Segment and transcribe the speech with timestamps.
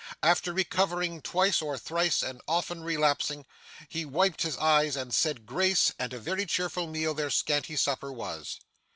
[0.23, 3.45] After recovering twice or thrice, and as often relapsing,
[3.87, 8.11] he wiped his eyes and said grace; and a very cheerful meal their scanty supper
[8.11, 8.59] was.